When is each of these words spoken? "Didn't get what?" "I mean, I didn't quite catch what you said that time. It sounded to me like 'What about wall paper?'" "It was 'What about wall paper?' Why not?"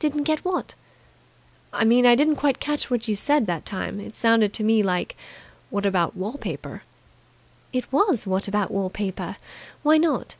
"Didn't 0.00 0.24
get 0.24 0.40
what?" 0.44 0.74
"I 1.72 1.84
mean, 1.84 2.04
I 2.04 2.16
didn't 2.16 2.34
quite 2.34 2.58
catch 2.58 2.90
what 2.90 3.06
you 3.06 3.14
said 3.14 3.46
that 3.46 3.64
time. 3.64 4.00
It 4.00 4.16
sounded 4.16 4.52
to 4.54 4.64
me 4.64 4.82
like 4.82 5.16
'What 5.70 5.86
about 5.86 6.16
wall 6.16 6.32
paper?'" 6.38 6.82
"It 7.72 7.92
was 7.92 8.26
'What 8.26 8.48
about 8.48 8.72
wall 8.72 8.90
paper?' 8.90 9.36
Why 9.84 9.96
not?" 9.96 10.34